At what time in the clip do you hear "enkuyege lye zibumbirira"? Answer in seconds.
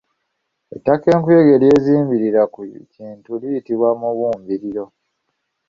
1.15-2.41